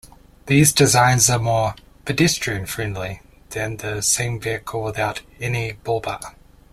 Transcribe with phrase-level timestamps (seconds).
[0.47, 6.33] These designs are more "pedestrian friendly" than the same vehicle without any bullbar.